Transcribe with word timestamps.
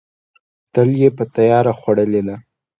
تل 0.73 0.89
یې 1.01 1.09
په 1.17 1.23
تیار 1.35 1.65
خوړلې 1.79 2.21
ده. 2.27 2.35